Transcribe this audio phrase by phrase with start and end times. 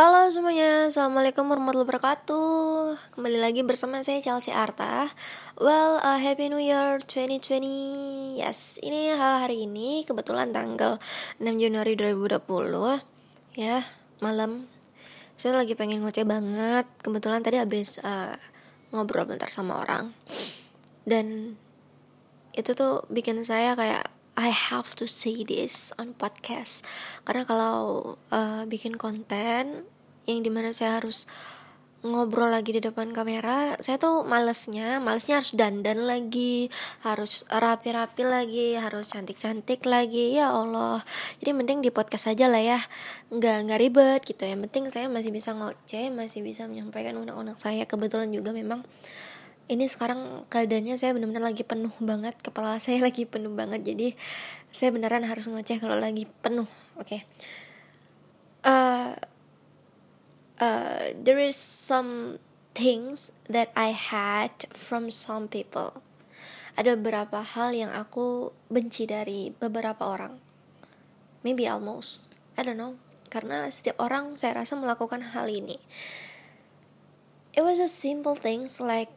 [0.00, 2.96] Halo semuanya, Assalamualaikum warahmatullahi wabarakatuh.
[3.20, 5.12] Kembali lagi bersama saya Chelsea Arta.
[5.60, 10.96] Well, uh, Happy New Year 2020 Yes, ini hari ini kebetulan tanggal
[11.36, 12.32] 6 Januari 2020
[13.60, 13.84] Ya,
[14.24, 14.72] malam.
[15.36, 16.88] Saya lagi pengen ngoceh banget.
[17.04, 18.32] Kebetulan tadi habis uh,
[18.96, 20.16] ngobrol bentar sama orang.
[21.04, 21.60] Dan
[22.56, 24.08] itu tuh bikin saya kayak
[24.38, 26.86] I have to say this on podcast.
[27.26, 29.86] Karena kalau uh, bikin konten
[30.28, 31.26] yang di mana saya harus
[32.00, 36.72] ngobrol lagi di depan kamera saya tuh malesnya malesnya harus dandan lagi
[37.04, 40.40] harus rapi-rapi lagi harus cantik-cantik lagi.
[40.40, 41.04] Ya Allah.
[41.44, 42.80] Jadi mending di podcast aja lah ya.
[43.28, 44.42] Nggak nggak ribet gitu.
[44.48, 47.84] Yang penting saya masih bisa ngoceh masih bisa menyampaikan undang-undang saya.
[47.84, 48.80] Kebetulan juga memang
[49.70, 53.86] ini sekarang keadaannya saya benar-benar lagi penuh banget kepala saya lagi penuh banget.
[53.86, 54.18] Jadi
[54.74, 56.66] saya beneran harus ngoceh kalau lagi penuh
[56.98, 57.06] oke?
[57.06, 57.22] Okay.
[58.66, 59.14] uh,
[60.58, 62.42] uh, there is some
[62.74, 66.02] things that I had from some people.
[66.74, 70.38] Ada beberapa hal yang aku benci dari beberapa orang.
[71.46, 72.30] Maybe almost.
[72.58, 72.98] I don't know.
[73.30, 75.78] Karena setiap orang saya rasa melakukan hal ini.
[77.54, 79.10] It was a simple things like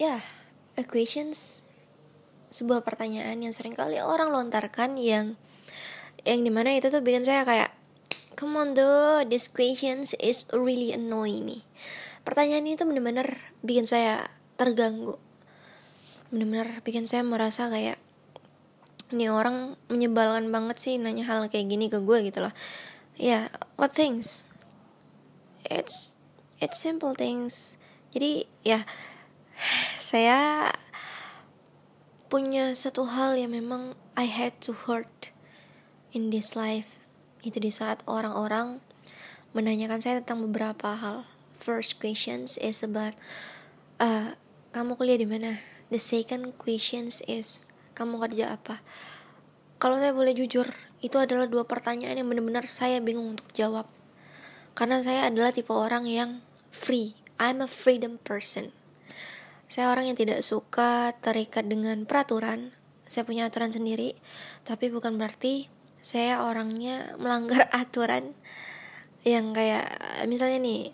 [0.00, 0.18] ya
[0.74, 1.62] equations
[2.54, 5.34] sebuah pertanyaan yang sering kali orang lontarkan yang
[6.22, 7.70] yang di mana itu tuh bikin saya kayak
[8.34, 11.62] come on though this questions is really annoying me.
[12.26, 15.20] Pertanyaan itu bener-bener bikin saya terganggu.
[16.32, 18.00] Bener-bener bikin saya merasa kayak
[19.12, 22.54] ini orang menyebalkan banget sih nanya hal kayak gini ke gue gitu loh.
[23.14, 23.44] Ya yeah,
[23.78, 24.50] what things?
[25.68, 26.18] It's
[26.58, 27.78] it's simple things.
[28.10, 28.88] Jadi ya
[30.02, 30.70] saya
[32.28, 35.30] punya satu hal yang memang I had to hurt
[36.10, 36.98] in this life.
[37.46, 38.82] Itu di saat orang-orang
[39.54, 41.28] menanyakan saya tentang beberapa hal.
[41.54, 43.14] First questions is about
[44.02, 44.34] uh,
[44.74, 45.62] kamu kuliah di mana?
[45.94, 48.82] The second questions is kamu kerja apa?
[49.78, 50.66] Kalau saya boleh jujur
[51.04, 53.86] itu adalah dua pertanyaan yang benar-benar saya bingung untuk jawab.
[54.74, 56.42] Karena saya adalah tipe orang yang
[56.74, 57.14] free.
[57.38, 58.83] I'm a freedom person
[59.68, 62.72] saya orang yang tidak suka terikat dengan peraturan.
[63.04, 64.16] Saya punya aturan sendiri,
[64.64, 65.68] tapi bukan berarti
[66.04, 68.36] saya orangnya melanggar aturan
[69.24, 69.88] yang kayak
[70.28, 70.92] misalnya nih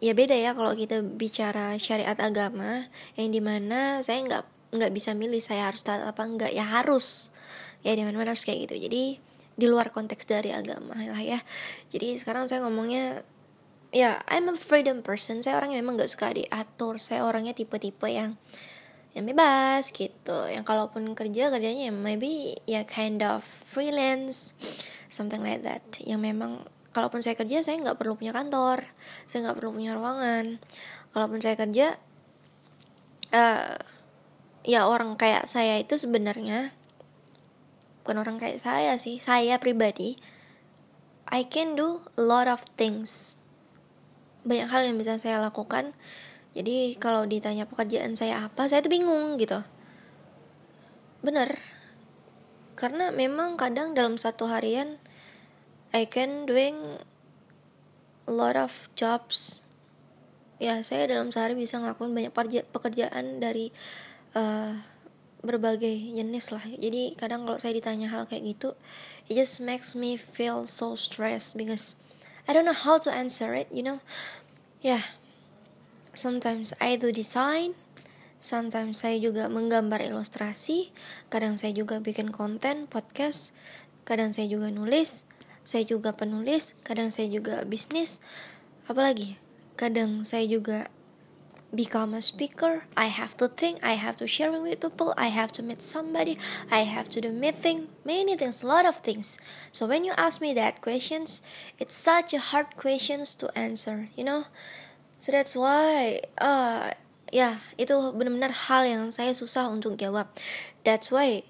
[0.00, 2.88] ya beda ya kalau kita bicara syariat agama
[3.18, 7.34] yang di mana saya nggak nggak bisa milih saya harus taat apa enggak ya harus
[7.84, 8.88] ya di mana harus kayak gitu.
[8.88, 9.02] Jadi
[9.58, 11.40] di luar konteks dari agama lah ya.
[11.90, 13.26] Jadi sekarang saya ngomongnya
[13.94, 15.40] ya I'm a freedom person.
[15.40, 17.00] Saya orangnya memang gak suka diatur.
[17.00, 18.36] Saya orangnya tipe-tipe yang
[19.16, 20.38] yang bebas gitu.
[20.48, 24.52] Yang kalaupun kerja kerjanya ya maybe ya kind of freelance
[25.08, 25.82] something like that.
[26.04, 26.52] Yang memang
[26.92, 28.84] kalaupun saya kerja saya nggak perlu punya kantor.
[29.24, 30.60] Saya nggak perlu punya ruangan.
[31.16, 31.96] Kalaupun saya kerja
[33.32, 33.76] uh,
[34.68, 36.76] ya orang kayak saya itu sebenarnya
[38.04, 40.20] bukan orang kayak saya sih saya pribadi
[41.28, 43.37] I can do a lot of things
[44.48, 45.92] banyak hal yang bisa saya lakukan.
[46.56, 49.60] Jadi kalau ditanya pekerjaan saya apa saya tuh bingung gitu.
[51.20, 51.60] Bener.
[52.74, 54.96] Karena memang kadang dalam satu harian
[55.92, 57.04] I can doing
[58.24, 59.62] a lot of jobs.
[60.56, 62.32] Ya saya dalam sehari bisa ngelakuin banyak
[62.72, 63.70] pekerjaan dari
[64.34, 64.74] uh,
[65.44, 66.64] berbagai jenis lah.
[66.66, 68.74] Jadi kadang kalau saya ditanya hal kayak gitu
[69.28, 71.96] it just makes me feel so stressed because
[72.48, 74.00] I don't know how to answer it you know
[74.82, 75.04] yeah.
[76.14, 77.78] Sometimes I do design
[78.38, 80.94] sometimes saya juga menggambar ilustrasi
[81.26, 83.54] kadang saya juga bikin konten podcast
[84.06, 85.26] kadang saya juga nulis
[85.68, 88.24] saya juga penulis kadang saya juga bisnis.
[88.88, 89.36] Apalagi
[89.76, 90.88] kadang saya juga
[91.74, 92.84] become a speaker.
[92.96, 96.38] I have to think, I have to sharing with people, I have to meet somebody,
[96.70, 99.38] I have to do meeting, many things, a lot of things.
[99.72, 101.42] So when you ask me that questions,
[101.78, 104.46] it's such a hard questions to answer, you know.
[105.18, 106.94] So that's why, uh,
[107.28, 110.32] ya yeah, itu benar-benar hal yang saya susah untuk jawab.
[110.88, 111.44] That's why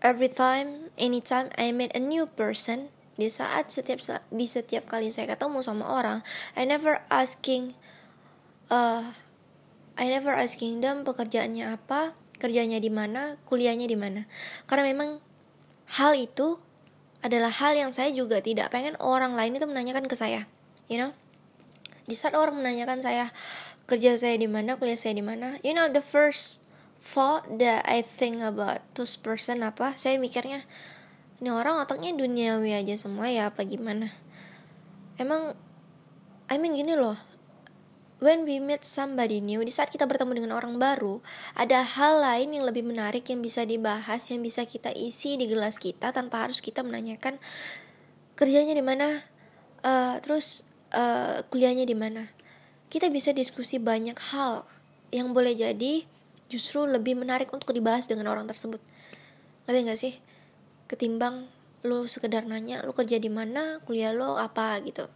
[0.00, 2.88] every time, anytime I meet a new person,
[3.18, 3.98] di saat setiap
[4.30, 6.22] di setiap kali saya ketemu sama orang,
[6.54, 7.74] I never asking,
[8.70, 9.12] uh,
[9.98, 14.30] I never asking them pekerjaannya apa, kerjanya di mana, kuliahnya di mana.
[14.70, 15.18] Karena memang
[15.98, 16.62] hal itu
[17.18, 20.46] adalah hal yang saya juga tidak pengen orang lain itu menanyakan ke saya.
[20.86, 21.10] You know?
[22.06, 23.34] Di saat orang menanyakan saya
[23.90, 26.62] kerja saya di mana, kuliah saya di mana, you know the first
[27.00, 29.98] thought that I think about this person apa?
[29.98, 30.62] Saya mikirnya
[31.38, 34.10] ini orang otaknya duniawi aja semua ya apa gimana?
[35.16, 35.54] Emang
[36.50, 37.16] I mean gini loh
[38.18, 41.22] when we meet somebody new, di saat kita bertemu dengan orang baru,
[41.54, 45.78] ada hal lain yang lebih menarik yang bisa dibahas, yang bisa kita isi di gelas
[45.78, 47.38] kita tanpa harus kita menanyakan
[48.34, 49.22] kerjanya di mana,
[49.86, 52.30] uh, terus uh, kuliahnya di mana.
[52.90, 54.66] Kita bisa diskusi banyak hal
[55.14, 56.04] yang boleh jadi
[56.48, 58.80] justru lebih menarik untuk dibahas dengan orang tersebut.
[59.68, 60.14] Ngerti gak sih?
[60.88, 61.46] Ketimbang
[61.84, 65.06] lu sekedar nanya lu kerja di mana, kuliah lo apa gitu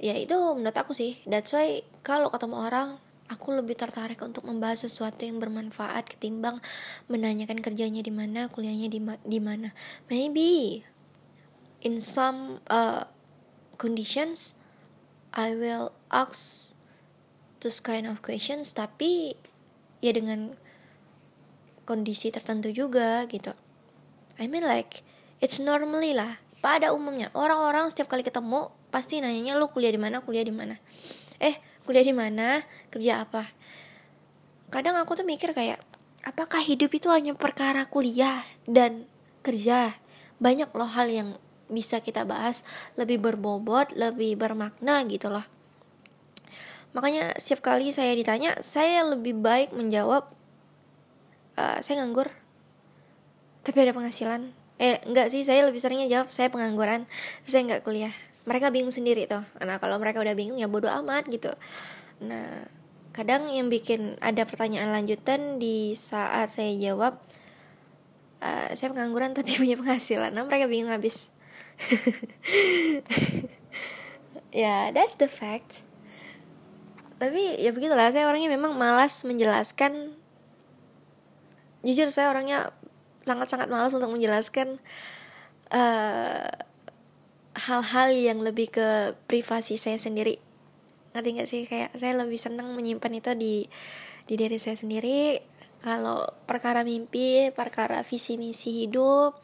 [0.00, 1.20] ya itu menurut aku sih.
[1.28, 2.88] That's why kalau ketemu orang
[3.32, 6.60] aku lebih tertarik untuk membahas sesuatu yang bermanfaat ketimbang
[7.08, 9.72] menanyakan kerjanya di mana kuliahnya di di mana.
[10.12, 10.84] Maybe
[11.80, 13.08] in some uh,
[13.80, 14.60] conditions
[15.32, 16.76] I will ask
[17.64, 19.32] those kind of questions tapi
[20.04, 20.60] ya dengan
[21.88, 23.56] kondisi tertentu juga gitu.
[24.36, 25.00] I mean like
[25.40, 30.22] it's normally lah pada umumnya orang-orang setiap kali ketemu pasti nanyanya lu kuliah di mana?
[30.22, 30.78] Kuliah di mana?
[31.42, 32.62] Eh kuliah di mana?
[32.88, 33.50] Kerja apa?
[34.70, 35.82] Kadang aku tuh mikir kayak
[36.22, 39.10] apakah hidup itu hanya perkara kuliah dan
[39.42, 39.98] kerja?
[40.38, 41.28] Banyak loh hal yang
[41.66, 42.62] bisa kita bahas
[42.94, 45.42] lebih berbobot lebih bermakna gitu loh.
[46.94, 50.30] Makanya setiap kali saya ditanya saya lebih baik menjawab
[51.58, 52.30] uh, saya nganggur.
[53.66, 57.06] Tapi ada penghasilan eh enggak sih saya lebih seringnya jawab saya pengangguran
[57.46, 58.10] saya nggak kuliah.
[58.42, 59.46] Mereka bingung sendiri tuh.
[59.62, 61.54] Nah kalau mereka udah bingung ya bodoh amat gitu.
[62.18, 62.66] Nah
[63.14, 67.22] kadang yang bikin ada pertanyaan lanjutan di saat saya jawab
[68.42, 70.34] uh, saya pengangguran tapi punya penghasilan.
[70.34, 71.30] Nah mereka bingung habis.
[74.52, 75.80] Ya yeah, that's the fact.
[77.16, 80.12] Tapi ya begitulah saya orangnya memang malas menjelaskan.
[81.80, 82.68] Jujur saya orangnya
[83.22, 84.78] sangat-sangat malas untuk menjelaskan
[85.70, 86.50] uh,
[87.52, 90.40] hal-hal yang lebih ke privasi saya sendiri.
[91.12, 91.62] Ngerti gak sih?
[91.68, 93.54] Kayak saya lebih senang menyimpan itu di
[94.24, 95.42] di diri saya sendiri.
[95.82, 99.34] Kalau perkara mimpi perkara visi misi hidup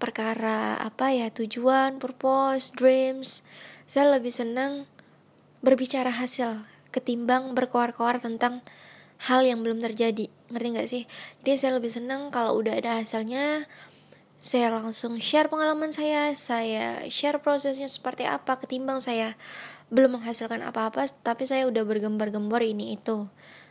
[0.00, 3.46] perkara apa ya tujuan purpose dreams
[3.86, 4.88] saya lebih senang
[5.64, 8.60] berbicara hasil ketimbang berkoar-koar tentang
[9.30, 11.02] hal yang belum terjadi ngerti gak sih
[11.42, 13.66] jadi saya lebih senang kalau udah ada hasilnya
[14.44, 19.40] saya langsung share pengalaman saya, saya share prosesnya seperti apa ketimbang saya
[19.88, 23.24] belum menghasilkan apa-apa tapi saya udah bergembar-gembor ini itu.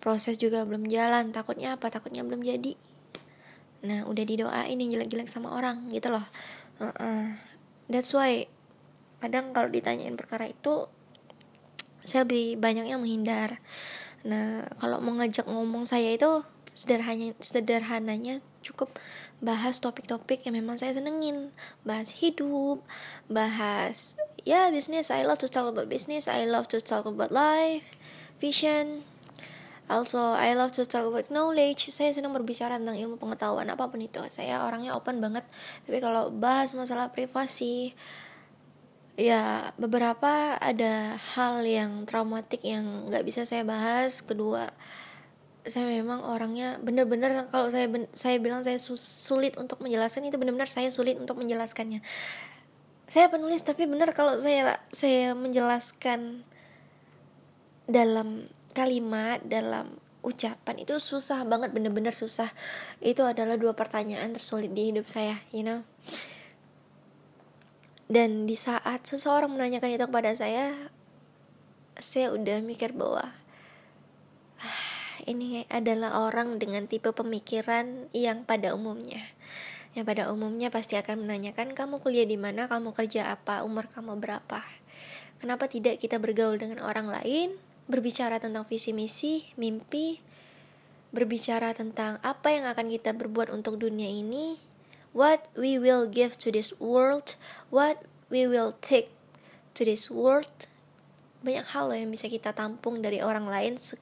[0.00, 1.92] Proses juga belum jalan, takutnya apa?
[1.92, 2.80] Takutnya belum jadi.
[3.84, 6.24] Nah, udah didoain yang jelek-jelek sama orang gitu loh.
[6.80, 7.24] Uh -uh.
[7.92, 8.48] That's why
[9.20, 10.88] kadang kalau ditanyain perkara itu
[12.08, 13.60] saya lebih banyak yang menghindar.
[14.24, 16.44] Nah, kalau mau ngajak ngomong saya itu
[16.74, 18.90] sederhananya sederhananya cukup
[19.38, 21.54] bahas topik-topik yang memang saya senengin.
[21.86, 22.82] Bahas hidup
[23.30, 25.12] bahas ya bisnis.
[25.12, 26.26] I love to talk about business.
[26.26, 27.94] I love to talk about life
[28.42, 29.06] vision.
[29.84, 31.92] Also I love to talk about knowledge.
[31.92, 34.24] Saya senang berbicara tentang ilmu pengetahuan apa pun itu.
[34.32, 35.44] Saya orangnya open banget.
[35.84, 37.92] Tapi kalau bahas masalah privasi
[39.14, 44.22] ya beberapa ada hal yang traumatik yang nggak bisa saya bahas.
[44.22, 44.70] Kedua
[45.64, 50.68] saya memang orangnya benar-benar kalau saya ben, saya bilang saya sulit untuk menjelaskan itu benar-benar
[50.68, 52.04] saya sulit untuk menjelaskannya.
[53.08, 56.44] Saya penulis tapi benar kalau saya saya menjelaskan
[57.88, 58.44] dalam
[58.74, 62.50] kalimat dalam ucapan itu susah banget bener-bener susah.
[62.98, 65.86] Itu adalah dua pertanyaan tersulit di hidup saya you know
[68.14, 70.70] dan di saat seseorang menanyakan itu kepada saya
[71.98, 73.34] saya udah mikir bahwa
[75.30, 79.34] ini adalah orang dengan tipe pemikiran yang pada umumnya.
[79.98, 84.18] Yang pada umumnya pasti akan menanyakan kamu kuliah di mana, kamu kerja apa, umur kamu
[84.18, 84.62] berapa.
[85.38, 87.54] Kenapa tidak kita bergaul dengan orang lain,
[87.86, 90.18] berbicara tentang visi misi, mimpi,
[91.14, 94.58] berbicara tentang apa yang akan kita berbuat untuk dunia ini,
[95.14, 97.38] what we will give to this world,
[97.70, 99.14] what we will take
[99.78, 100.50] to this world,
[101.46, 104.00] banyak hal loh yang bisa kita tampung dari orang lain se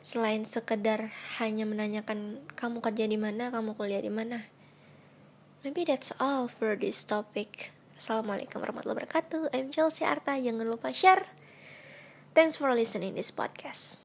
[0.00, 4.48] selain sekedar hanya menanyakan kamu kerja di mana, kamu kuliah di mana.
[5.62, 7.70] Maybe that's all for this topic.
[7.94, 9.54] Assalamualaikum warahmatullahi wabarakatuh.
[9.54, 10.34] I'm Chelsea Arta.
[10.34, 11.28] Jangan lupa share.
[12.34, 14.02] Thanks for listening this podcast.